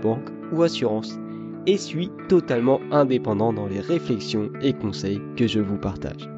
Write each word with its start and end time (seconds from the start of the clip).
banque 0.00 0.28
ou 0.52 0.62
assurance, 0.62 1.18
et 1.66 1.76
suis 1.76 2.10
totalement 2.28 2.80
indépendant 2.92 3.52
dans 3.52 3.66
les 3.66 3.80
réflexions 3.80 4.50
et 4.62 4.72
conseils 4.72 5.20
que 5.36 5.46
je 5.46 5.60
vous 5.60 5.78
partage. 5.78 6.28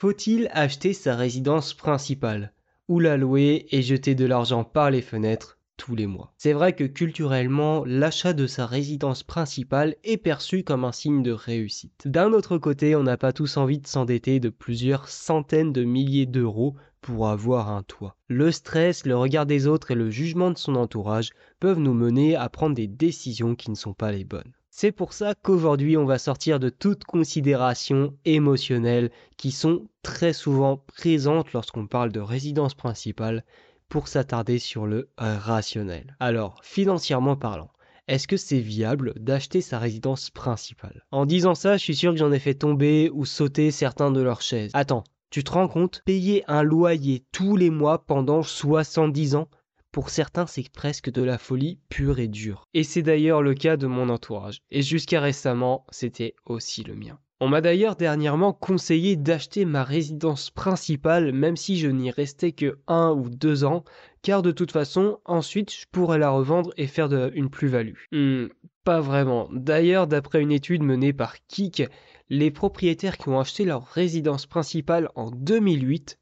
Faut-il 0.00 0.48
acheter 0.52 0.94
sa 0.94 1.14
résidence 1.14 1.74
principale 1.74 2.52
ou 2.88 2.98
la 2.98 3.16
louer 3.16 3.66
et 3.70 3.82
jeter 3.82 4.14
de 4.14 4.24
l'argent 4.24 4.64
par 4.64 4.90
les 4.90 5.02
fenêtres 5.02 5.58
les 5.90 6.06
mois. 6.06 6.32
C'est 6.38 6.52
vrai 6.52 6.74
que 6.74 6.84
culturellement, 6.84 7.84
l'achat 7.84 8.32
de 8.32 8.46
sa 8.46 8.66
résidence 8.66 9.22
principale 9.22 9.96
est 10.04 10.16
perçu 10.16 10.62
comme 10.62 10.84
un 10.84 10.92
signe 10.92 11.22
de 11.22 11.32
réussite. 11.32 12.06
D'un 12.06 12.32
autre 12.32 12.58
côté, 12.58 12.94
on 12.96 13.02
n'a 13.02 13.16
pas 13.16 13.32
tous 13.32 13.56
envie 13.56 13.80
de 13.80 13.86
s'endetter 13.86 14.40
de 14.40 14.48
plusieurs 14.48 15.08
centaines 15.08 15.72
de 15.72 15.84
milliers 15.84 16.26
d'euros 16.26 16.76
pour 17.00 17.28
avoir 17.28 17.68
un 17.68 17.82
toit. 17.82 18.16
Le 18.28 18.52
stress, 18.52 19.04
le 19.04 19.16
regard 19.16 19.44
des 19.44 19.66
autres 19.66 19.90
et 19.90 19.96
le 19.96 20.10
jugement 20.10 20.52
de 20.52 20.58
son 20.58 20.76
entourage 20.76 21.30
peuvent 21.58 21.80
nous 21.80 21.94
mener 21.94 22.36
à 22.36 22.48
prendre 22.48 22.76
des 22.76 22.86
décisions 22.86 23.56
qui 23.56 23.70
ne 23.70 23.76
sont 23.76 23.92
pas 23.92 24.12
les 24.12 24.24
bonnes. 24.24 24.52
C'est 24.74 24.92
pour 24.92 25.12
ça 25.12 25.34
qu'aujourd'hui 25.34 25.98
on 25.98 26.06
va 26.06 26.16
sortir 26.16 26.58
de 26.58 26.70
toutes 26.70 27.04
considérations 27.04 28.16
émotionnelles 28.24 29.10
qui 29.36 29.50
sont 29.50 29.86
très 30.02 30.32
souvent 30.32 30.78
présentes 30.78 31.52
lorsqu'on 31.52 31.86
parle 31.86 32.10
de 32.10 32.20
résidence 32.20 32.74
principale 32.74 33.44
pour 33.92 34.08
s'attarder 34.08 34.58
sur 34.58 34.86
le 34.86 35.10
rationnel. 35.18 36.16
Alors, 36.18 36.58
financièrement 36.62 37.36
parlant, 37.36 37.70
est-ce 38.08 38.26
que 38.26 38.38
c'est 38.38 38.58
viable 38.58 39.12
d'acheter 39.16 39.60
sa 39.60 39.78
résidence 39.78 40.30
principale? 40.30 41.04
En 41.10 41.26
disant 41.26 41.54
ça, 41.54 41.76
je 41.76 41.82
suis 41.82 41.94
sûr 41.94 42.12
que 42.12 42.18
j'en 42.18 42.32
ai 42.32 42.38
fait 42.38 42.54
tomber 42.54 43.10
ou 43.12 43.26
sauter 43.26 43.70
certains 43.70 44.10
de 44.10 44.22
leurs 44.22 44.40
chaises. 44.40 44.70
Attends, 44.72 45.04
tu 45.28 45.44
te 45.44 45.50
rends 45.50 45.68
compte? 45.68 46.00
Payer 46.06 46.42
un 46.48 46.62
loyer 46.62 47.26
tous 47.32 47.54
les 47.54 47.68
mois 47.68 48.06
pendant 48.06 48.42
70 48.42 49.34
ans 49.34 49.48
pour 49.90 50.08
certains, 50.08 50.46
c'est 50.46 50.70
presque 50.70 51.10
de 51.10 51.20
la 51.20 51.36
folie 51.36 51.78
pure 51.90 52.18
et 52.18 52.28
dure. 52.28 52.66
Et 52.72 52.84
c'est 52.84 53.02
d'ailleurs 53.02 53.42
le 53.42 53.52
cas 53.52 53.76
de 53.76 53.86
mon 53.86 54.08
entourage. 54.08 54.62
Et 54.70 54.80
jusqu'à 54.80 55.20
récemment, 55.20 55.84
c'était 55.90 56.34
aussi 56.46 56.82
le 56.82 56.94
mien. 56.94 57.18
On 57.44 57.48
m'a 57.48 57.60
d'ailleurs 57.60 57.96
dernièrement 57.96 58.52
conseillé 58.52 59.16
d'acheter 59.16 59.64
ma 59.64 59.82
résidence 59.82 60.50
principale 60.50 61.32
même 61.32 61.56
si 61.56 61.76
je 61.76 61.88
n'y 61.88 62.12
restais 62.12 62.52
que 62.52 62.78
un 62.86 63.10
ou 63.10 63.28
deux 63.30 63.64
ans, 63.64 63.82
car 64.22 64.42
de 64.42 64.52
toute 64.52 64.70
façon, 64.70 65.18
ensuite, 65.24 65.72
je 65.72 65.86
pourrais 65.90 66.20
la 66.20 66.30
revendre 66.30 66.72
et 66.76 66.86
faire 66.86 67.12
une 67.34 67.50
plus-value. 67.50 67.96
Hmm, 68.12 68.46
pas 68.84 69.00
vraiment. 69.00 69.48
D'ailleurs, 69.50 70.06
d'après 70.06 70.40
une 70.40 70.52
étude 70.52 70.84
menée 70.84 71.12
par 71.12 71.44
Kik, 71.48 71.82
les 72.28 72.52
propriétaires 72.52 73.18
qui 73.18 73.28
ont 73.28 73.40
acheté 73.40 73.64
leur 73.64 73.86
résidence 73.86 74.46
principale 74.46 75.08
en 75.16 75.32
2008, 75.32 76.20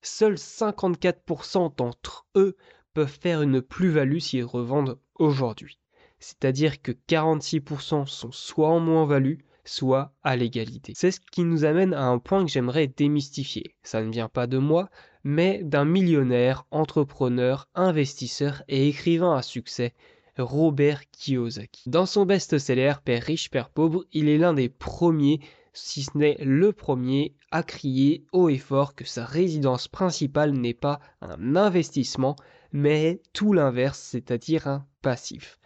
seuls 0.00 0.36
54% 0.36 1.76
d'entre 1.76 2.24
eux 2.36 2.56
peuvent 2.94 3.18
faire 3.20 3.42
une 3.42 3.60
plus-value 3.60 4.16
s'ils 4.16 4.46
revendent 4.46 4.98
aujourd'hui. 5.16 5.78
C'est-à-dire 6.20 6.80
que 6.80 6.92
46% 6.92 8.06
sont 8.06 8.32
soit 8.32 8.70
en 8.70 8.80
moins-value, 8.80 9.40
soit 9.64 10.12
à 10.22 10.36
l'égalité. 10.36 10.92
C'est 10.94 11.10
ce 11.10 11.20
qui 11.20 11.44
nous 11.44 11.64
amène 11.64 11.94
à 11.94 12.04
un 12.04 12.18
point 12.18 12.44
que 12.44 12.50
j'aimerais 12.50 12.86
démystifier. 12.86 13.74
Ça 13.82 14.02
ne 14.02 14.10
vient 14.10 14.28
pas 14.28 14.46
de 14.46 14.58
moi, 14.58 14.90
mais 15.24 15.62
d'un 15.62 15.84
millionnaire, 15.84 16.66
entrepreneur, 16.70 17.68
investisseur 17.74 18.62
et 18.68 18.88
écrivain 18.88 19.34
à 19.34 19.42
succès, 19.42 19.94
Robert 20.38 21.08
Kiyosaki. 21.10 21.88
Dans 21.88 22.06
son 22.06 22.26
best-seller 22.26 22.94
Père 23.04 23.22
riche, 23.22 23.50
Père 23.50 23.70
pauvre, 23.70 24.04
il 24.12 24.28
est 24.28 24.38
l'un 24.38 24.52
des 24.52 24.68
premiers, 24.68 25.40
si 25.72 26.02
ce 26.02 26.16
n'est 26.16 26.36
le 26.40 26.72
premier, 26.72 27.34
à 27.50 27.62
crier 27.62 28.24
haut 28.32 28.48
et 28.48 28.58
fort 28.58 28.94
que 28.94 29.04
sa 29.04 29.24
résidence 29.24 29.88
principale 29.88 30.52
n'est 30.52 30.74
pas 30.74 31.00
un 31.20 31.56
investissement, 31.56 32.36
mais 32.72 33.22
tout 33.32 33.52
l'inverse, 33.52 34.00
c'est-à-dire 34.00 34.66
un 34.66 34.86
passif. 35.02 35.58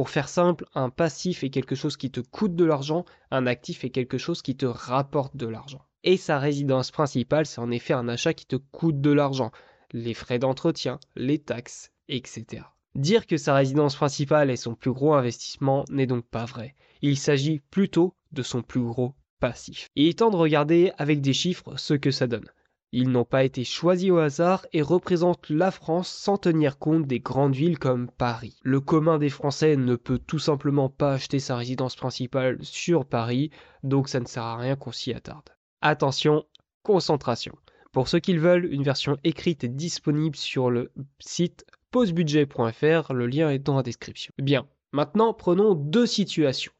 Pour 0.00 0.08
faire 0.08 0.30
simple, 0.30 0.64
un 0.74 0.88
passif 0.88 1.44
est 1.44 1.50
quelque 1.50 1.74
chose 1.74 1.98
qui 1.98 2.10
te 2.10 2.20
coûte 2.20 2.56
de 2.56 2.64
l'argent, 2.64 3.04
un 3.30 3.46
actif 3.46 3.84
est 3.84 3.90
quelque 3.90 4.16
chose 4.16 4.40
qui 4.40 4.56
te 4.56 4.64
rapporte 4.64 5.36
de 5.36 5.46
l'argent. 5.46 5.84
Et 6.04 6.16
sa 6.16 6.38
résidence 6.38 6.90
principale, 6.90 7.44
c'est 7.44 7.60
en 7.60 7.70
effet 7.70 7.92
un 7.92 8.08
achat 8.08 8.32
qui 8.32 8.46
te 8.46 8.56
coûte 8.56 9.02
de 9.02 9.10
l'argent, 9.10 9.50
les 9.92 10.14
frais 10.14 10.38
d'entretien, 10.38 11.00
les 11.16 11.38
taxes, 11.38 11.92
etc. 12.08 12.62
Dire 12.94 13.26
que 13.26 13.36
sa 13.36 13.54
résidence 13.54 13.94
principale 13.94 14.48
est 14.48 14.56
son 14.56 14.74
plus 14.74 14.92
gros 14.92 15.12
investissement 15.12 15.84
n'est 15.90 16.06
donc 16.06 16.24
pas 16.24 16.46
vrai. 16.46 16.76
Il 17.02 17.18
s'agit 17.18 17.60
plutôt 17.70 18.14
de 18.32 18.42
son 18.42 18.62
plus 18.62 18.80
gros 18.80 19.12
passif. 19.38 19.88
Il 19.96 20.08
est 20.08 20.20
temps 20.20 20.30
de 20.30 20.36
regarder 20.36 20.92
avec 20.96 21.20
des 21.20 21.34
chiffres 21.34 21.76
ce 21.76 21.92
que 21.92 22.10
ça 22.10 22.26
donne. 22.26 22.48
Ils 22.92 23.10
n'ont 23.10 23.24
pas 23.24 23.44
été 23.44 23.62
choisis 23.62 24.10
au 24.10 24.18
hasard 24.18 24.66
et 24.72 24.82
représentent 24.82 25.48
la 25.48 25.70
France 25.70 26.08
sans 26.08 26.38
tenir 26.38 26.78
compte 26.78 27.06
des 27.06 27.20
grandes 27.20 27.54
villes 27.54 27.78
comme 27.78 28.10
Paris. 28.10 28.56
Le 28.62 28.80
commun 28.80 29.18
des 29.18 29.30
Français 29.30 29.76
ne 29.76 29.94
peut 29.94 30.18
tout 30.18 30.40
simplement 30.40 30.88
pas 30.88 31.12
acheter 31.12 31.38
sa 31.38 31.56
résidence 31.56 31.94
principale 31.94 32.58
sur 32.62 33.06
Paris, 33.06 33.50
donc 33.84 34.08
ça 34.08 34.18
ne 34.18 34.26
sert 34.26 34.42
à 34.42 34.56
rien 34.56 34.74
qu'on 34.74 34.90
s'y 34.90 35.12
attarde. 35.12 35.50
Attention, 35.82 36.44
concentration. 36.82 37.54
Pour 37.92 38.08
ceux 38.08 38.18
qui 38.18 38.32
le 38.32 38.40
veulent, 38.40 38.72
une 38.72 38.82
version 38.82 39.16
écrite 39.22 39.62
est 39.62 39.68
disponible 39.68 40.36
sur 40.36 40.70
le 40.70 40.90
site 41.20 41.64
pausebudget.fr, 41.92 43.12
le 43.12 43.26
lien 43.26 43.50
est 43.50 43.58
dans 43.60 43.76
la 43.76 43.82
description. 43.84 44.32
Bien, 44.38 44.66
maintenant 44.92 45.32
prenons 45.32 45.74
deux 45.74 46.06
situations. 46.06 46.72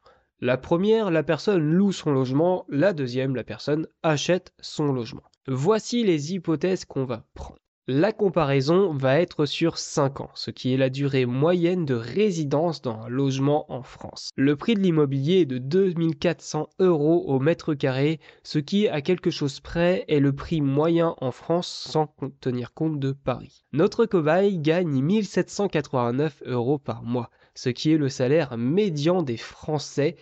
La 0.43 0.57
première, 0.57 1.11
la 1.11 1.21
personne 1.21 1.71
loue 1.71 1.91
son 1.91 2.11
logement, 2.11 2.65
la 2.67 2.93
deuxième, 2.93 3.35
la 3.35 3.43
personne 3.43 3.85
achète 4.01 4.53
son 4.59 4.91
logement. 4.91 5.21
Voici 5.47 6.03
les 6.03 6.33
hypothèses 6.33 6.83
qu'on 6.83 7.05
va 7.05 7.27
prendre. 7.35 7.59
La 7.85 8.11
comparaison 8.11 8.91
va 8.91 9.19
être 9.19 9.45
sur 9.45 9.77
5 9.77 10.21
ans, 10.21 10.31
ce 10.33 10.49
qui 10.49 10.73
est 10.73 10.77
la 10.77 10.89
durée 10.89 11.27
moyenne 11.27 11.85
de 11.85 11.93
résidence 11.93 12.81
dans 12.81 13.01
un 13.01 13.07
logement 13.07 13.71
en 13.71 13.83
France. 13.83 14.31
Le 14.35 14.55
prix 14.55 14.73
de 14.73 14.79
l'immobilier 14.79 15.41
est 15.41 15.45
de 15.45 15.59
2400 15.59 16.69
euros 16.79 17.23
au 17.27 17.39
mètre 17.39 17.75
carré, 17.75 18.19
ce 18.41 18.57
qui, 18.57 18.87
à 18.87 19.01
quelque 19.01 19.29
chose 19.29 19.59
près, 19.59 20.05
est 20.07 20.19
le 20.19 20.33
prix 20.33 20.61
moyen 20.61 21.13
en 21.21 21.31
France 21.31 21.67
sans 21.67 22.15
tenir 22.39 22.73
compte 22.73 22.99
de 22.99 23.11
Paris. 23.11 23.63
Notre 23.73 24.07
cobaye 24.07 24.57
gagne 24.57 25.03
1789 25.03 26.41
euros 26.47 26.79
par 26.79 27.03
mois, 27.03 27.29
ce 27.53 27.69
qui 27.69 27.91
est 27.91 27.97
le 27.97 28.09
salaire 28.09 28.57
médian 28.57 29.21
des 29.21 29.37
Français 29.37 30.15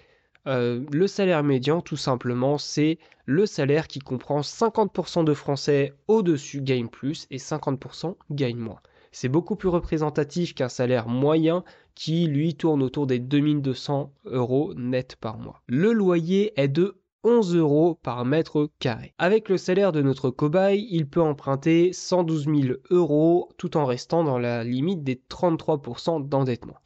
euh, 0.48 0.84
le 0.92 1.08
salaire 1.08 1.44
médian, 1.44 1.82
tout 1.82 1.98
simplement, 1.98 2.58
c'est 2.58 2.98
le 3.26 3.46
salaire 3.46 3.88
qui 3.88 4.00
comprend 4.00 4.42
50% 4.42 5.24
de 5.24 5.34
Français 5.34 5.94
au-dessus 6.08 6.62
gagnent 6.62 6.88
plus 6.88 7.28
et 7.30 7.38
50% 7.38 8.16
gagnent 8.32 8.58
moins. 8.58 8.80
C'est 9.12 9.30
beaucoup 9.30 9.56
plus 9.56 9.70
représentatif 9.70 10.54
qu'un 10.54 10.70
salaire 10.70 11.08
moyen 11.08 11.64
qui, 11.96 12.28
lui, 12.28 12.56
tourne 12.56 12.84
autour 12.84 13.08
des 13.08 13.20
2200 13.20 14.14
euros 14.26 14.74
net 14.76 15.16
par 15.20 15.38
mois. 15.38 15.62
Le 15.68 15.92
loyer 15.92 16.54
est 16.60 16.68
de 16.68 17.00
11 17.24 17.56
euros 17.56 18.00
par 18.02 18.24
mètre 18.24 18.70
carré. 18.80 19.14
Avec 19.18 19.50
le 19.50 19.58
salaire 19.58 19.92
de 19.92 20.02
notre 20.02 20.30
cobaye, 20.30 20.88
il 20.90 21.08
peut 21.08 21.22
emprunter 21.22 21.92
112 21.92 22.46
000 22.46 22.78
euros 22.92 23.50
tout 23.58 23.76
en 23.76 23.86
restant 23.86 24.24
dans 24.24 24.40
la 24.40 24.64
limite 24.64 25.04
des 25.04 25.22
33% 25.30 26.28
d'endettement 26.30 26.78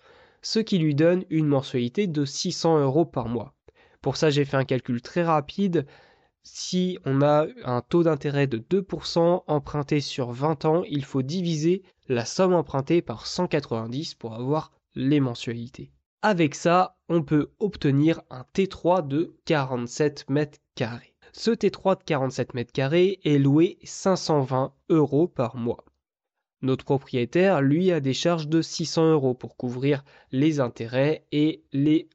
ce 0.44 0.60
qui 0.60 0.78
lui 0.78 0.94
donne 0.94 1.26
une 1.32 1.48
mensualité 1.48 2.06
de 2.06 2.26
600 2.26 2.80
euros 2.80 3.06
par 3.06 3.28
mois. 3.28 3.56
Pour 4.02 4.18
ça, 4.18 4.30
j'ai 4.30 4.46
fait 4.46 4.58
un 4.58 4.66
calcul 4.66 5.02
très 5.02 5.24
rapide. 5.24 5.88
Si 6.44 7.00
on 7.06 7.22
a 7.22 7.48
un 7.64 7.82
taux 7.82 8.04
d'intérêt 8.04 8.48
de 8.48 8.58
2% 8.58 9.44
emprunté 9.48 10.02
sur 10.02 10.32
20 10.32 10.66
ans, 10.66 10.84
il 10.84 11.06
faut 11.06 11.22
diviser 11.22 11.82
la 12.10 12.26
somme 12.26 12.54
empruntée 12.54 13.02
par 13.02 13.26
190 13.26 14.16
pour 14.16 14.36
avoir 14.36 14.74
les 14.94 15.22
mensualités. 15.22 15.92
Avec 16.22 16.54
ça, 16.56 16.98
on 17.08 17.24
peut 17.24 17.52
obtenir 17.60 18.22
un 18.30 18.46
T3 18.54 19.08
de 19.08 19.36
47 19.46 20.30
mètres 20.30 20.60
carrés. 20.76 21.16
Ce 21.32 21.52
T3 21.52 22.00
de 22.00 22.04
47 22.04 22.54
mètres 22.54 22.74
carrés 22.74 23.20
est 23.24 23.40
loué 23.40 23.80
520 23.84 24.74
euros 24.90 25.28
par 25.28 25.56
mois. 25.56 25.86
Notre 26.64 26.86
propriétaire, 26.86 27.62
lui, 27.62 27.92
a 27.92 28.00
des 28.00 28.14
charges 28.14 28.48
de 28.48 28.62
600 28.62 29.12
euros 29.12 29.34
pour 29.34 29.58
couvrir 29.58 30.06
les 30.32 30.62
intérêts 30.62 31.26
et, 31.34 31.62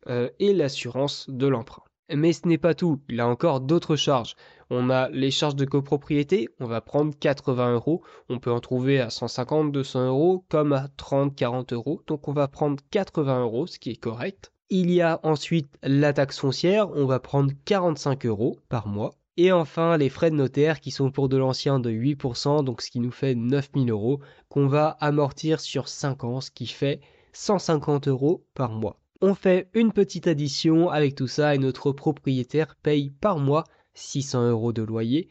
euh, 0.09 0.31
et 0.39 0.55
l'assurance 0.55 1.29
de 1.29 1.47
l'emprunt. 1.47 1.83
Mais 2.11 2.33
ce 2.33 2.49
n'est 2.49 2.57
pas 2.57 2.73
tout, 2.73 3.03
il 3.11 3.21
a 3.21 3.29
encore 3.29 3.61
d'autres 3.61 3.97
charges. 3.97 4.37
On 4.71 4.89
a 4.89 5.11
les 5.11 5.31
charges 5.31 5.55
de 5.55 5.67
copropriété, 5.67 6.49
on 6.61 6.65
va 6.65 6.81
prendre 6.81 7.13
80 7.21 7.75
euros, 7.75 8.01
on 8.31 8.39
peut 8.39 8.51
en 8.51 8.61
trouver 8.61 9.01
à 9.01 9.11
150, 9.11 9.71
200 9.71 10.07
euros, 10.07 10.47
comme 10.49 10.73
à 10.73 10.89
30, 10.97 11.37
40 11.37 11.75
euros, 11.75 12.03
donc 12.07 12.27
on 12.27 12.33
va 12.33 12.49
prendre 12.49 12.83
80 12.91 13.43
euros, 13.43 13.67
ce 13.67 13.79
qui 13.79 13.91
est 13.91 13.97
correct. 13.97 14.55
Il 14.71 14.91
y 14.91 15.03
a 15.03 15.21
ensuite 15.25 15.69
la 15.83 16.15
taxe 16.15 16.39
foncière, 16.39 16.89
on 16.93 17.05
va 17.05 17.21
prendre 17.21 17.53
45 17.67 18.25
euros 18.25 18.57
par 18.71 18.89
mois. 18.89 19.15
Et 19.41 19.53
enfin, 19.53 19.97
les 19.97 20.09
frais 20.09 20.33
de 20.33 20.35
notaire 20.35 20.81
qui 20.81 20.91
sont 20.91 21.13
pour 21.13 21.29
de 21.29 21.37
l'ancien 21.37 21.79
de 21.79 21.93
8%, 21.93 22.65
donc 22.65 22.83
ce 22.83 22.91
qui 22.91 22.99
nous 22.99 23.13
fait 23.13 23.37
9000 23.37 23.89
euros, 23.89 24.19
qu'on 24.49 24.67
va 24.67 24.97
amortir 25.01 25.61
sur 25.61 25.87
5 25.87 26.25
ans, 26.25 26.41
ce 26.41 26.51
qui 26.51 26.67
fait 26.67 27.01
150 27.35 28.09
euros 28.09 28.45
par 28.55 28.73
mois. 28.73 28.99
On 29.21 29.37
fait 29.37 29.71
une 29.75 29.93
petite 29.93 30.27
addition 30.27 30.91
avec 30.91 31.15
tout 31.15 31.29
ça 31.29 31.55
et 31.55 31.59
notre 31.59 31.93
propriétaire 31.93 32.75
paye 32.83 33.11
par 33.11 33.39
mois 33.39 33.63
600 33.95 34.51
euros 34.51 34.73
de 34.73 34.83
loyer, 34.83 35.29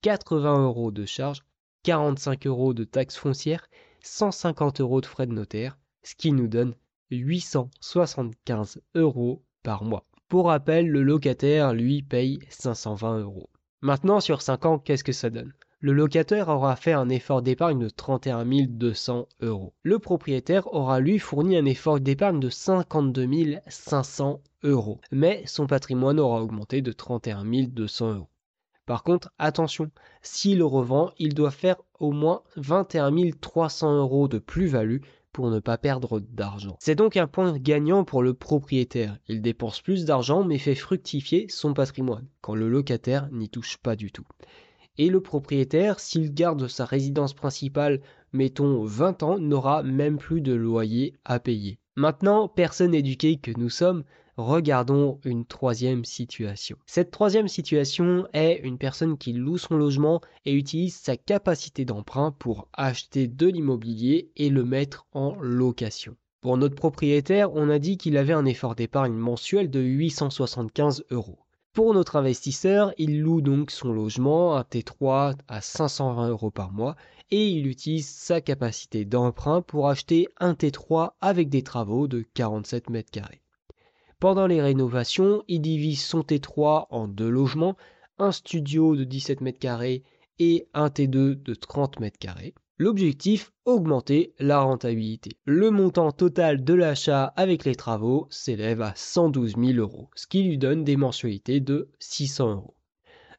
80 0.00 0.64
euros 0.64 0.90
de 0.90 1.04
charges, 1.04 1.42
45 1.82 2.46
euros 2.46 2.72
de 2.72 2.84
taxes 2.84 3.18
foncières, 3.18 3.66
150 4.02 4.80
euros 4.80 5.02
de 5.02 5.06
frais 5.06 5.26
de 5.26 5.34
notaire, 5.34 5.76
ce 6.02 6.14
qui 6.14 6.32
nous 6.32 6.48
donne 6.48 6.74
875 7.10 8.80
euros 8.94 9.44
par 9.62 9.84
mois. 9.84 10.06
Pour 10.30 10.46
rappel, 10.46 10.86
le 10.88 11.02
locataire, 11.02 11.74
lui, 11.74 12.02
paye 12.02 12.38
520 12.50 13.18
euros. 13.18 13.50
Maintenant, 13.80 14.20
sur 14.20 14.42
5 14.42 14.64
ans, 14.64 14.78
qu'est-ce 14.78 15.02
que 15.02 15.10
ça 15.10 15.28
donne? 15.28 15.52
Le 15.80 15.92
locataire 15.92 16.48
aura 16.48 16.76
fait 16.76 16.92
un 16.92 17.08
effort 17.08 17.42
d'épargne 17.42 17.80
de 17.80 17.88
31 17.88 18.44
200 18.44 19.26
euros. 19.40 19.74
Le 19.82 19.98
propriétaire 19.98 20.72
aura, 20.72 21.00
lui, 21.00 21.18
fourni 21.18 21.56
un 21.56 21.64
effort 21.64 21.98
d'épargne 21.98 22.38
de 22.38 22.48
52 22.48 23.56
500 23.66 24.40
euros. 24.62 25.00
Mais 25.10 25.42
son 25.46 25.66
patrimoine 25.66 26.20
aura 26.20 26.44
augmenté 26.44 26.80
de 26.80 26.92
31 26.92 27.42
200 27.66 28.14
euros. 28.14 28.30
Par 28.86 29.02
contre, 29.02 29.32
attention, 29.40 29.90
s'il 30.22 30.62
revend, 30.62 31.10
il 31.18 31.34
doit 31.34 31.50
faire 31.50 31.82
au 31.98 32.12
moins 32.12 32.42
21 32.54 33.32
300 33.40 33.96
euros 33.96 34.28
de 34.28 34.38
plus-value 34.38 35.00
pour 35.32 35.50
ne 35.50 35.60
pas 35.60 35.78
perdre 35.78 36.20
d'argent. 36.20 36.76
C'est 36.80 36.94
donc 36.94 37.16
un 37.16 37.26
point 37.26 37.56
gagnant 37.58 38.04
pour 38.04 38.22
le 38.22 38.34
propriétaire. 38.34 39.18
Il 39.28 39.42
dépense 39.42 39.80
plus 39.80 40.04
d'argent 40.04 40.44
mais 40.44 40.58
fait 40.58 40.74
fructifier 40.74 41.46
son 41.48 41.74
patrimoine, 41.74 42.26
quand 42.40 42.54
le 42.54 42.68
locataire 42.68 43.28
n'y 43.32 43.48
touche 43.48 43.76
pas 43.78 43.96
du 43.96 44.12
tout. 44.12 44.26
Et 44.98 45.08
le 45.08 45.20
propriétaire, 45.20 46.00
s'il 46.00 46.34
garde 46.34 46.66
sa 46.66 46.84
résidence 46.84 47.32
principale, 47.32 48.00
mettons 48.32 48.84
20 48.84 49.22
ans, 49.22 49.38
n'aura 49.38 49.82
même 49.82 50.18
plus 50.18 50.40
de 50.40 50.52
loyer 50.52 51.14
à 51.24 51.40
payer. 51.40 51.78
Maintenant, 51.96 52.48
personne 52.48 52.94
éduquée 52.94 53.36
que 53.36 53.52
nous 53.56 53.70
sommes, 53.70 54.04
Regardons 54.42 55.20
une 55.26 55.44
troisième 55.44 56.06
situation. 56.06 56.78
Cette 56.86 57.10
troisième 57.10 57.46
situation 57.46 58.26
est 58.32 58.62
une 58.64 58.78
personne 58.78 59.18
qui 59.18 59.34
loue 59.34 59.58
son 59.58 59.76
logement 59.76 60.22
et 60.46 60.54
utilise 60.54 60.96
sa 60.96 61.18
capacité 61.18 61.84
d'emprunt 61.84 62.32
pour 62.38 62.66
acheter 62.72 63.28
de 63.28 63.46
l'immobilier 63.46 64.30
et 64.36 64.48
le 64.48 64.64
mettre 64.64 65.04
en 65.12 65.36
location. 65.42 66.16
Pour 66.40 66.56
notre 66.56 66.74
propriétaire, 66.74 67.52
on 67.52 67.68
a 67.68 67.78
dit 67.78 67.98
qu'il 67.98 68.16
avait 68.16 68.32
un 68.32 68.46
effort 68.46 68.74
d'épargne 68.74 69.12
mensuel 69.12 69.68
de 69.68 69.80
875 69.80 71.04
euros. 71.10 71.40
Pour 71.74 71.92
notre 71.92 72.16
investisseur, 72.16 72.94
il 72.96 73.20
loue 73.20 73.42
donc 73.42 73.70
son 73.70 73.92
logement, 73.92 74.56
un 74.56 74.62
T3 74.62 75.36
à 75.48 75.60
520 75.60 76.30
euros 76.30 76.50
par 76.50 76.72
mois, 76.72 76.96
et 77.30 77.46
il 77.46 77.66
utilise 77.66 78.08
sa 78.08 78.40
capacité 78.40 79.04
d'emprunt 79.04 79.60
pour 79.60 79.90
acheter 79.90 80.28
un 80.38 80.54
T3 80.54 81.10
avec 81.20 81.50
des 81.50 81.62
travaux 81.62 82.08
de 82.08 82.24
47 82.32 82.88
mètres 82.88 83.10
carrés. 83.10 83.42
Pendant 84.20 84.46
les 84.46 84.60
rénovations, 84.60 85.42
il 85.48 85.62
divise 85.62 86.04
son 86.04 86.20
T3 86.20 86.88
en 86.90 87.08
deux 87.08 87.30
logements, 87.30 87.78
un 88.18 88.32
studio 88.32 88.94
de 88.94 89.04
17 89.04 89.40
mètres 89.40 89.58
carrés 89.58 90.02
et 90.38 90.68
un 90.74 90.88
T2 90.88 91.42
de 91.42 91.54
30 91.54 92.00
mètres 92.00 92.18
carrés. 92.18 92.52
L'objectif, 92.76 93.50
augmenter 93.64 94.34
la 94.38 94.60
rentabilité. 94.60 95.38
Le 95.46 95.70
montant 95.70 96.12
total 96.12 96.64
de 96.64 96.74
l'achat 96.74 97.32
avec 97.34 97.64
les 97.64 97.74
travaux 97.74 98.26
s'élève 98.28 98.82
à 98.82 98.92
112 98.94 99.54
000 99.56 99.78
euros, 99.78 100.10
ce 100.14 100.26
qui 100.26 100.42
lui 100.42 100.58
donne 100.58 100.84
des 100.84 100.98
mensualités 100.98 101.60
de 101.60 101.88
600 101.98 102.56
euros. 102.56 102.74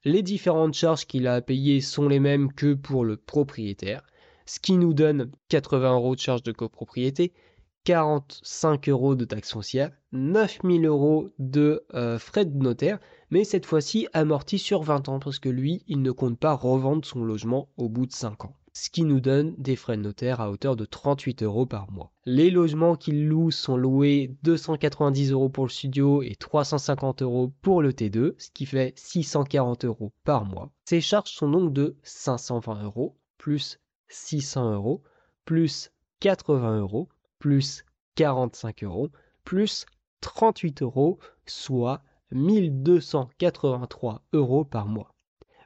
Les 0.03 0.23
différentes 0.23 0.73
charges 0.73 1.05
qu'il 1.05 1.27
a 1.27 1.35
à 1.35 1.41
payer 1.41 1.81
sont 1.81 2.07
les 2.07 2.19
mêmes 2.19 2.51
que 2.53 2.73
pour 2.73 3.05
le 3.05 3.17
propriétaire, 3.17 4.01
ce 4.47 4.59
qui 4.59 4.77
nous 4.77 4.95
donne 4.95 5.29
80 5.49 5.93
euros 5.93 6.15
de 6.15 6.21
charges 6.21 6.41
de 6.41 6.51
copropriété, 6.51 7.33
45 7.83 8.89
euros 8.89 9.15
de 9.15 9.25
taxes 9.25 9.53
foncières, 9.53 9.91
9000 10.11 10.85
euros 10.85 11.29
de 11.39 11.83
euh, 11.93 12.19
frais 12.19 12.45
de 12.45 12.57
notaire, 12.57 12.99
mais 13.31 13.43
cette 13.43 13.65
fois-ci 13.65 14.07
amorti 14.13 14.59
sur 14.59 14.83
20 14.83 15.09
ans 15.09 15.19
parce 15.19 15.39
que 15.39 15.49
lui, 15.49 15.83
il 15.87 16.01
ne 16.01 16.11
compte 16.11 16.37
pas 16.37 16.53
revendre 16.53 17.05
son 17.05 17.23
logement 17.23 17.69
au 17.77 17.89
bout 17.89 18.05
de 18.05 18.11
5 18.11 18.45
ans. 18.45 18.55
Ce 18.73 18.89
qui 18.89 19.03
nous 19.03 19.19
donne 19.19 19.53
des 19.57 19.75
frais 19.75 19.97
de 19.97 20.01
notaire 20.01 20.39
à 20.39 20.49
hauteur 20.49 20.75
de 20.75 20.85
38 20.85 21.43
euros 21.43 21.65
par 21.65 21.91
mois. 21.91 22.13
Les 22.25 22.49
logements 22.49 22.95
qu'il 22.95 23.27
loue 23.27 23.51
sont 23.51 23.75
loués 23.75 24.37
290 24.43 25.31
euros 25.31 25.49
pour 25.49 25.65
le 25.65 25.69
studio 25.69 26.21
et 26.21 26.35
350 26.35 27.21
euros 27.21 27.51
pour 27.61 27.81
le 27.81 27.91
T2, 27.91 28.35
ce 28.37 28.49
qui 28.51 28.65
fait 28.65 28.93
640 28.95 29.85
euros 29.85 30.13
par 30.23 30.45
mois. 30.45 30.71
Ces 30.85 31.01
charges 31.01 31.31
sont 31.31 31.49
donc 31.49 31.73
de 31.73 31.97
520 32.03 32.83
euros, 32.83 33.17
plus 33.37 33.79
600 34.07 34.73
euros, 34.73 35.03
plus 35.43 35.91
80 36.21 36.79
euros, 36.79 37.09
plus 37.41 37.83
45 38.15 38.83
euros, 38.83 39.09
plus 39.43 39.85
38 40.21 40.83
euros, 40.83 41.17
soit 41.47 42.01
1283 42.31 44.21
euros 44.31 44.63
par 44.63 44.87
mois. 44.87 45.15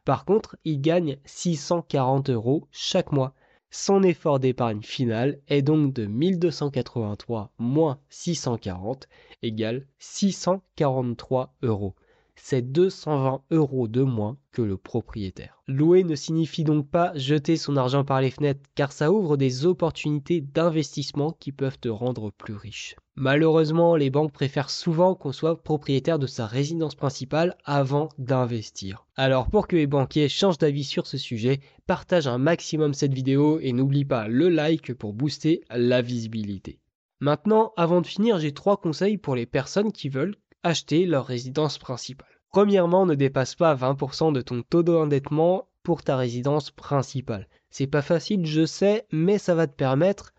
Par 0.06 0.24
contre, 0.24 0.56
il 0.63 0.80
gagne 0.80 1.18
640 1.25 2.30
euros 2.30 2.68
chaque 2.72 3.12
mois. 3.12 3.33
Son 3.72 4.04
effort 4.04 4.39
d'épargne 4.39 4.81
final 4.83 5.42
est 5.50 5.63
donc 5.63 5.92
de 5.94 6.06
1283 6.06 7.51
moins 7.57 8.00
640 8.10 9.10
égale 9.42 9.86
643 10.00 11.54
euros 11.62 11.94
c'est 12.36 12.62
220 12.62 13.42
euros 13.52 13.88
de 13.88 14.02
moins 14.02 14.38
que 14.52 14.62
le 14.62 14.78
propriétaire. 14.78 15.62
Louer 15.68 16.04
ne 16.04 16.16
signifie 16.16 16.64
donc 16.64 16.90
pas 16.90 17.12
jeter 17.16 17.58
son 17.58 17.78
argent 17.78 18.04
par 18.04 18.22
les 18.22 18.32
fenêtres, 18.32 18.62
car 18.76 18.92
ça 18.92 19.12
ouvre 19.12 19.38
des 19.38 19.66
opportunités 19.66 20.42
d'investissement 20.42 21.32
qui 21.32 21.52
peuvent 21.52 21.80
te 21.80 21.90
rendre 21.90 22.32
plus 22.32 22.56
riche. 22.56 22.96
Malheureusement, 23.16 23.96
les 23.96 24.10
banques 24.10 24.34
préfèrent 24.34 24.70
souvent 24.70 25.16
qu'on 25.16 25.32
soit 25.32 25.64
propriétaire 25.64 26.20
de 26.20 26.28
sa 26.28 26.46
résidence 26.46 26.96
principale 26.96 27.56
avant 27.64 28.10
d'investir. 28.18 29.08
Alors 29.16 29.50
pour 29.50 29.68
que 29.68 29.78
les 29.78 29.88
banquiers 29.88 30.28
changent 30.28 30.58
d'avis 30.58 30.84
sur 30.84 31.08
ce 31.08 31.18
sujet, 31.18 31.62
partage 31.88 32.28
un 32.28 32.38
maximum 32.38 32.94
cette 32.94 33.14
vidéo 33.14 33.60
et 33.62 33.72
n'oublie 33.72 34.06
pas 34.06 34.28
le 34.28 34.50
like 34.50 34.94
pour 34.94 35.14
booster 35.14 35.62
la 35.70 36.01
visibilité. 36.01 36.80
Maintenant, 37.22 37.72
avant 37.77 38.01
de 38.01 38.08
finir, 38.08 38.39
j'ai 38.39 38.54
trois 38.54 38.75
conseils 38.75 39.18
pour 39.18 39.36
les 39.36 39.46
personnes 39.46 39.94
qui 39.94 40.10
veulent 40.10 40.36
acheter 40.65 41.05
leur 41.05 41.27
résidence 41.27 41.77
principale. 41.77 42.41
Premièrement, 42.50 43.05
ne 43.05 43.13
dépasse 43.13 43.53
pas 43.53 43.75
20% 43.75 44.34
de 44.34 44.41
ton 44.41 44.63
taux 44.63 44.81
d'endettement 44.81 45.67
pour 45.84 46.01
ta 46.01 46.17
résidence 46.17 46.72
principale. 46.72 47.48
C'est 47.69 47.86
pas 47.86 48.01
facile, 48.01 48.48
je 48.48 48.65
sais, 48.65 49.05
mais 49.12 49.38
ça 49.38 49.53
va 49.53 49.67
te 49.67 49.75
permettre 49.75 50.34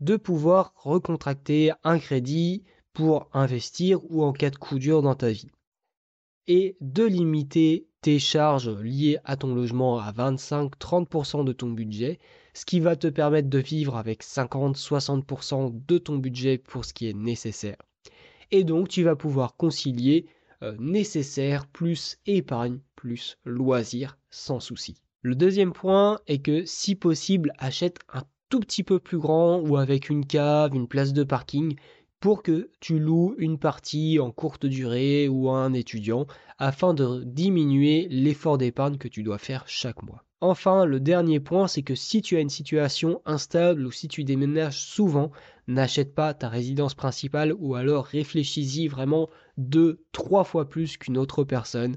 de 0.00 0.16
pouvoir 0.16 0.72
recontracter 0.74 1.70
un 1.84 2.00
crédit 2.00 2.64
pour 2.94 3.28
investir 3.32 4.00
ou 4.10 4.24
en 4.24 4.32
cas 4.32 4.50
de 4.50 4.56
coup 4.56 4.80
dur 4.80 5.02
dans 5.02 5.14
ta 5.14 5.30
vie. 5.30 5.50
Et 6.48 6.76
de 6.80 7.04
limiter 7.04 7.86
tes 8.00 8.18
charges 8.18 8.70
liées 8.70 9.18
à 9.24 9.36
ton 9.36 9.54
logement 9.54 10.00
à 10.00 10.10
25-30% 10.10 11.44
de 11.44 11.52
ton 11.52 11.70
budget, 11.70 12.18
ce 12.54 12.64
qui 12.64 12.80
va 12.80 12.96
te 12.96 13.06
permettre 13.06 13.48
de 13.48 13.58
vivre 13.58 13.96
avec 13.96 14.24
50-60% 14.24 15.86
de 15.86 15.98
ton 15.98 16.16
budget 16.16 16.58
pour 16.58 16.84
ce 16.84 16.92
qui 16.92 17.08
est 17.08 17.14
nécessaire 17.14 17.76
et 18.50 18.64
donc 18.64 18.88
tu 18.88 19.02
vas 19.02 19.16
pouvoir 19.16 19.56
concilier 19.56 20.26
euh, 20.62 20.76
nécessaire 20.78 21.66
plus 21.66 22.18
épargne 22.26 22.80
plus 22.96 23.38
loisir 23.44 24.18
sans 24.30 24.60
souci. 24.60 25.02
Le 25.22 25.34
deuxième 25.34 25.72
point 25.72 26.18
est 26.26 26.40
que 26.42 26.64
si 26.64 26.94
possible 26.94 27.52
achète 27.58 27.98
un 28.12 28.22
tout 28.50 28.60
petit 28.60 28.82
peu 28.82 28.98
plus 28.98 29.18
grand 29.18 29.60
ou 29.60 29.76
avec 29.76 30.10
une 30.10 30.26
cave, 30.26 30.74
une 30.74 30.88
place 30.88 31.12
de 31.12 31.24
parking 31.24 31.76
pour 32.20 32.42
que 32.42 32.70
tu 32.80 32.98
loues 32.98 33.34
une 33.38 33.58
partie 33.58 34.18
en 34.18 34.30
courte 34.30 34.66
durée 34.66 35.28
ou 35.28 35.48
à 35.48 35.56
un 35.56 35.72
étudiant 35.72 36.26
afin 36.58 36.92
de 36.92 37.24
diminuer 37.24 38.06
l'effort 38.10 38.58
d'épargne 38.58 38.98
que 38.98 39.08
tu 39.08 39.22
dois 39.22 39.38
faire 39.38 39.64
chaque 39.66 40.02
mois. 40.02 40.24
Enfin, 40.42 40.84
le 40.86 41.00
dernier 41.00 41.38
point, 41.38 41.68
c'est 41.68 41.82
que 41.82 41.94
si 41.94 42.22
tu 42.22 42.36
as 42.36 42.40
une 42.40 42.48
situation 42.48 43.20
instable 43.26 43.86
ou 43.86 43.90
si 43.90 44.08
tu 44.08 44.24
déménages 44.24 44.80
souvent, 44.80 45.30
n'achète 45.70 46.14
pas 46.14 46.34
ta 46.34 46.48
résidence 46.48 46.94
principale 46.94 47.54
ou 47.58 47.74
alors 47.74 48.04
réfléchis-y 48.04 48.88
vraiment 48.88 49.30
deux, 49.56 50.04
trois 50.12 50.44
fois 50.44 50.68
plus 50.68 50.96
qu'une 50.96 51.18
autre 51.18 51.44
personne. 51.44 51.96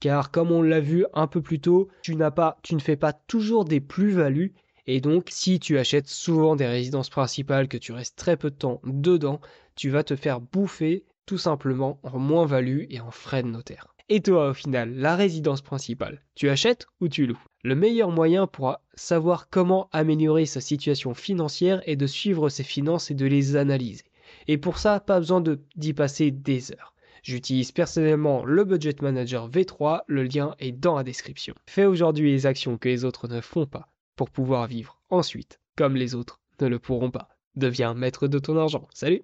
Car 0.00 0.30
comme 0.30 0.50
on 0.50 0.62
l'a 0.62 0.80
vu 0.80 1.04
un 1.12 1.26
peu 1.26 1.42
plus 1.42 1.60
tôt, 1.60 1.88
tu 2.02 2.16
n'as 2.16 2.30
pas, 2.30 2.58
tu 2.62 2.74
ne 2.74 2.80
fais 2.80 2.96
pas 2.96 3.12
toujours 3.12 3.64
des 3.64 3.80
plus-values. 3.80 4.54
Et 4.86 5.00
donc, 5.00 5.28
si 5.30 5.60
tu 5.60 5.78
achètes 5.78 6.08
souvent 6.08 6.56
des 6.56 6.66
résidences 6.66 7.10
principales, 7.10 7.68
que 7.68 7.76
tu 7.76 7.92
restes 7.92 8.16
très 8.16 8.36
peu 8.36 8.50
de 8.50 8.56
temps 8.56 8.80
dedans, 8.84 9.40
tu 9.76 9.90
vas 9.90 10.02
te 10.02 10.16
faire 10.16 10.40
bouffer 10.40 11.04
tout 11.26 11.38
simplement 11.38 12.00
en 12.02 12.18
moins-value 12.18 12.86
et 12.88 13.00
en 13.00 13.10
frais 13.10 13.42
de 13.42 13.48
notaire. 13.48 13.89
Et 14.12 14.20
toi, 14.22 14.50
au 14.50 14.54
final, 14.54 14.92
la 14.96 15.14
résidence 15.14 15.62
principale, 15.62 16.20
tu 16.34 16.50
achètes 16.50 16.88
ou 17.00 17.06
tu 17.06 17.26
loues? 17.26 17.40
Le 17.62 17.76
meilleur 17.76 18.10
moyen 18.10 18.48
pour 18.48 18.76
savoir 18.94 19.48
comment 19.48 19.88
améliorer 19.92 20.46
sa 20.46 20.60
situation 20.60 21.14
financière 21.14 21.80
est 21.88 21.94
de 21.94 22.08
suivre 22.08 22.48
ses 22.48 22.64
finances 22.64 23.12
et 23.12 23.14
de 23.14 23.26
les 23.26 23.54
analyser. 23.54 24.02
Et 24.48 24.58
pour 24.58 24.78
ça, 24.78 24.98
pas 24.98 25.20
besoin 25.20 25.44
d'y 25.76 25.92
passer 25.92 26.32
des 26.32 26.72
heures. 26.72 26.92
J'utilise 27.22 27.70
personnellement 27.70 28.44
le 28.44 28.64
Budget 28.64 28.96
Manager 29.00 29.48
V3, 29.48 30.00
le 30.08 30.24
lien 30.24 30.56
est 30.58 30.72
dans 30.72 30.96
la 30.96 31.04
description. 31.04 31.54
Fais 31.68 31.84
aujourd'hui 31.84 32.32
les 32.32 32.46
actions 32.46 32.78
que 32.78 32.88
les 32.88 33.04
autres 33.04 33.28
ne 33.28 33.40
font 33.40 33.66
pas 33.66 33.92
pour 34.16 34.30
pouvoir 34.30 34.66
vivre 34.66 35.00
ensuite 35.10 35.60
comme 35.76 35.94
les 35.94 36.16
autres 36.16 36.40
ne 36.60 36.66
le 36.66 36.80
pourront 36.80 37.12
pas. 37.12 37.28
Deviens 37.54 37.94
maître 37.94 38.26
de 38.26 38.40
ton 38.40 38.56
argent. 38.56 38.88
Salut 38.92 39.22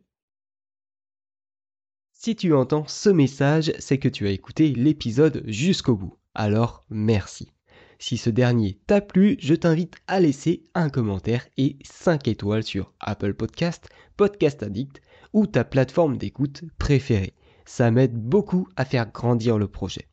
Si 2.19 2.35
tu 2.35 2.55
entends 2.55 2.87
ce 2.89 3.11
message, 3.11 3.75
c'est 3.79 3.99
que 3.99 4.09
tu 4.09 4.27
as 4.27 4.31
écouté 4.31 4.73
l'épisode 4.73 5.43
jusqu'au 5.47 5.97
bout. 5.97 6.17
Alors 6.35 6.83
merci. 6.89 7.53
Si 7.99 8.17
ce 8.17 8.31
dernier 8.31 8.81
t'a 8.87 9.03
plu, 9.03 9.37
je 9.39 9.55
t'invite 9.55 9.97
à 10.09 10.19
laisser 10.19 10.65
un 10.75 10.89
commentaire 10.89 11.47
et 11.59 11.77
5 11.85 12.27
étoiles 12.27 12.65
sur 12.65 12.95
Apple 13.01 13.35
Podcast, 13.35 13.91
Podcast 14.17 14.63
Addict 14.63 15.03
ou 15.35 15.47
ta 15.47 15.63
plateforme 15.63 16.17
d'écoute 16.17 16.65
préférée. 16.79 17.35
Ça 17.67 17.91
m'aide 17.91 18.17
beaucoup 18.17 18.67
à 18.77 18.87
faire 18.87 19.13
grandir 19.13 19.59
le 19.59 19.69
projet. 19.69 20.09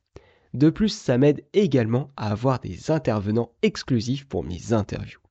De 0.54 0.70
plus, 0.70 0.90
ça 0.90 1.18
m'aide 1.18 1.46
également 1.54 2.12
à 2.18 2.32
avoir 2.32 2.60
des 2.60 2.92
intervenants 2.92 3.54
exclusifs 3.62 4.26
pour 4.26 4.44
mes 4.44 4.74
interviews. 4.74 5.22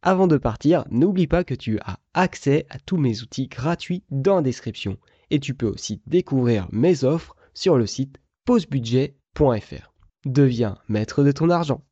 Avant 0.00 0.28
de 0.28 0.36
partir, 0.36 0.84
n'oublie 0.90 1.26
pas 1.26 1.42
que 1.44 1.54
tu 1.54 1.80
as 1.80 1.98
accès 2.14 2.66
à 2.70 2.78
tous 2.78 2.98
mes 2.98 3.20
outils 3.22 3.48
gratuits 3.48 4.04
dans 4.10 4.36
la 4.36 4.42
description 4.42 4.96
et 5.30 5.40
tu 5.40 5.54
peux 5.54 5.66
aussi 5.66 6.00
découvrir 6.06 6.68
mes 6.72 7.04
offres 7.04 7.36
sur 7.54 7.76
le 7.76 7.86
site 7.86 8.18
pausebudget.fr. 8.44 9.94
Deviens 10.26 10.78
maître 10.88 11.22
de 11.22 11.32
ton 11.32 11.50
argent. 11.50 11.84